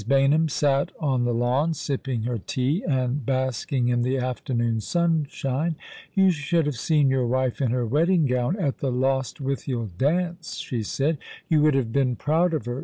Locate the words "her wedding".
7.69-8.25